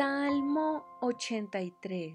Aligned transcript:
Salmo 0.00 0.82
83 1.02 2.14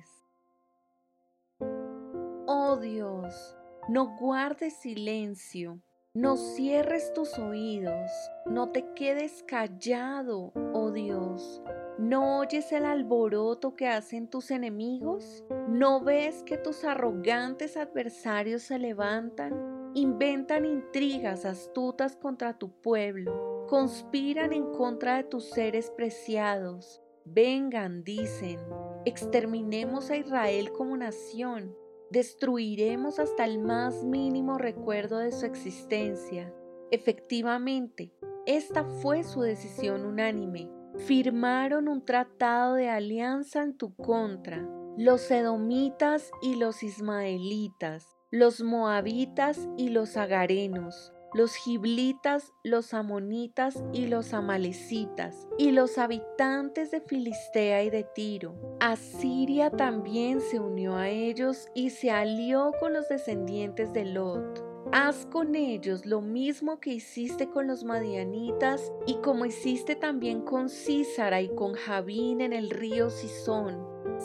Oh 2.47 2.77
Dios, 2.77 3.55
no 3.89 4.17
guardes 4.17 4.73
silencio, 4.77 5.79
no 6.15 6.35
cierres 6.35 7.13
tus 7.13 7.37
oídos, 7.37 8.09
no 8.47 8.71
te 8.71 8.91
quedes 8.95 9.43
callado, 9.43 10.51
oh 10.73 10.89
Dios. 10.89 11.61
¿No 11.99 12.39
oyes 12.39 12.71
el 12.71 12.85
alboroto 12.85 13.75
que 13.75 13.87
hacen 13.87 14.31
tus 14.31 14.49
enemigos? 14.49 15.45
¿No 15.67 16.01
ves 16.01 16.41
que 16.41 16.57
tus 16.57 16.85
arrogantes 16.85 17.77
adversarios 17.77 18.63
se 18.63 18.79
levantan? 18.79 19.91
Inventan 19.93 20.65
intrigas 20.65 21.45
astutas 21.45 22.15
contra 22.15 22.57
tu 22.57 22.71
pueblo, 22.81 23.67
conspiran 23.69 24.53
en 24.53 24.71
contra 24.71 25.17
de 25.17 25.25
tus 25.25 25.51
seres 25.51 25.91
preciados 25.95 27.03
Vengan, 27.25 28.03
dicen, 28.03 28.59
exterminemos 29.03 30.11
a 30.11 30.17
Israel 30.17 30.71
como 30.71 30.95
nación, 30.95 31.75
destruiremos 32.11 33.17
hasta 33.17 33.45
el 33.45 33.59
más 33.59 34.03
mínimo 34.03 34.59
recuerdo 34.59 35.17
de 35.17 35.31
su 35.31 35.47
existencia. 35.47 36.53
Efectivamente, 36.91 38.13
esta 38.45 38.85
fue 38.85 39.23
su 39.23 39.41
decisión 39.41 40.05
unánime. 40.05 40.69
Firmaron 40.99 41.87
un 41.87 42.05
tratado 42.05 42.75
de 42.75 42.89
alianza 42.89 43.63
en 43.63 43.75
tu 43.75 43.95
contra. 43.95 44.69
Los 44.95 45.29
edomitas 45.31 46.31
y 46.43 46.55
los 46.55 46.83
ismaelitas, 46.83 48.15
los 48.29 48.61
moabitas 48.61 49.67
y 49.77 49.89
los 49.89 50.15
agarenos, 50.15 51.11
los 51.35 51.53
giblitas, 51.53 52.53
los 52.63 52.93
amonitas 52.93 53.83
y 53.91 54.05
los 54.05 54.33
amalecitas, 54.33 55.49
y 55.57 55.71
los 55.71 55.97
habitantes 55.97 56.91
de 56.91 57.01
Filistea 57.01 57.83
y 57.83 57.89
de 57.89 58.05
Tiro. 58.15 58.55
Asiria 58.79 59.69
también 59.69 60.39
se 60.39 60.61
unió 60.61 60.95
a 60.95 61.09
ellos 61.09 61.67
y 61.75 61.89
se 61.89 62.09
alió 62.09 62.71
con 62.79 62.93
los 62.93 63.09
descendientes 63.09 63.91
de 63.91 64.05
Lot. 64.05 64.63
Haz 64.93 65.25
con 65.25 65.55
ellos 65.55 66.05
lo 66.05 66.21
mismo 66.21 66.79
que 66.79 66.93
hiciste 66.93 67.49
con 67.49 67.67
los 67.67 67.83
madianitas 67.83 68.93
y 69.05 69.15
como 69.15 69.45
hiciste 69.45 69.97
también 69.97 70.39
con 70.39 70.69
Císara 70.69 71.41
y 71.41 71.49
con 71.49 71.73
Javín 71.73 72.39
en 72.39 72.53
el 72.53 72.69
río 72.69 73.09
Sison. 73.09 73.77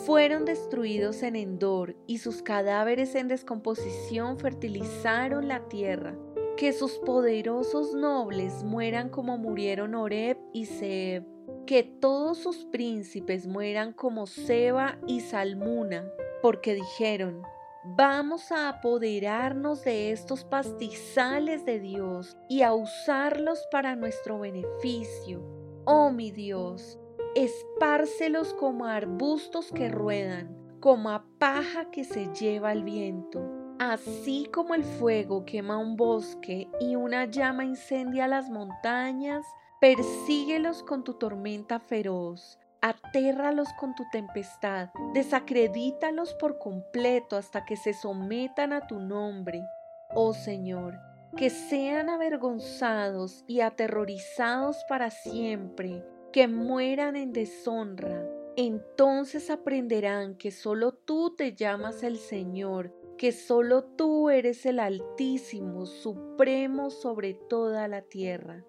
Fueron 0.05 0.45
destruidos 0.45 1.23
en 1.23 1.35
Endor 1.35 1.97
y 2.07 2.19
sus 2.19 2.41
cadáveres 2.41 3.15
en 3.15 3.27
descomposición 3.27 4.37
fertilizaron 4.37 5.49
la 5.49 5.67
tierra 5.67 6.15
que 6.61 6.73
sus 6.73 6.99
poderosos 6.99 7.95
nobles 7.95 8.63
mueran 8.63 9.09
como 9.09 9.35
murieron 9.39 9.95
Oreb 9.95 10.37
y 10.53 10.67
Seb, 10.67 11.25
que 11.65 11.81
todos 11.81 12.37
sus 12.37 12.65
príncipes 12.65 13.47
mueran 13.47 13.93
como 13.93 14.27
Seba 14.27 14.99
y 15.07 15.21
Salmuna, 15.21 16.07
porque 16.43 16.75
dijeron, 16.75 17.41
vamos 17.83 18.51
a 18.51 18.69
apoderarnos 18.69 19.83
de 19.83 20.11
estos 20.11 20.43
pastizales 20.43 21.65
de 21.65 21.79
Dios 21.79 22.37
y 22.47 22.61
a 22.61 22.75
usarlos 22.75 23.67
para 23.71 23.95
nuestro 23.95 24.37
beneficio. 24.37 25.41
Oh 25.85 26.11
mi 26.11 26.29
Dios, 26.29 26.99
espárcelos 27.33 28.53
como 28.53 28.85
arbustos 28.85 29.71
que 29.71 29.89
ruedan, 29.89 30.55
como 30.79 31.09
a 31.09 31.25
paja 31.39 31.89
que 31.89 32.03
se 32.03 32.31
lleva 32.35 32.71
el 32.71 32.83
viento. 32.83 33.70
Así 33.81 34.47
como 34.53 34.75
el 34.75 34.83
fuego 34.83 35.43
quema 35.43 35.79
un 35.79 35.95
bosque 35.95 36.67
y 36.79 36.95
una 36.95 37.25
llama 37.25 37.65
incendia 37.65 38.27
las 38.27 38.47
montañas, 38.47 39.43
persíguelos 39.79 40.83
con 40.83 41.03
tu 41.03 41.15
tormenta 41.15 41.79
feroz, 41.79 42.59
atérralos 42.81 43.69
con 43.79 43.95
tu 43.95 44.03
tempestad, 44.11 44.89
desacredítalos 45.15 46.35
por 46.35 46.59
completo 46.59 47.35
hasta 47.37 47.65
que 47.65 47.75
se 47.75 47.95
sometan 47.95 48.71
a 48.71 48.85
tu 48.85 48.99
nombre. 48.99 49.63
Oh 50.13 50.35
Señor, 50.35 50.99
que 51.35 51.49
sean 51.49 52.07
avergonzados 52.07 53.43
y 53.47 53.61
aterrorizados 53.61 54.77
para 54.87 55.09
siempre, 55.09 56.05
que 56.31 56.47
mueran 56.47 57.15
en 57.15 57.33
deshonra. 57.33 58.23
Entonces 58.55 59.49
aprenderán 59.49 60.35
que 60.35 60.51
solo 60.51 60.91
tú 60.91 61.35
te 61.35 61.55
llamas 61.55 62.03
el 62.03 62.19
Señor 62.19 63.00
que 63.21 63.31
solo 63.31 63.83
tú 63.83 64.31
eres 64.31 64.65
el 64.65 64.79
Altísimo, 64.79 65.85
Supremo 65.85 66.89
sobre 66.89 67.35
toda 67.35 67.87
la 67.87 68.01
tierra. 68.01 68.65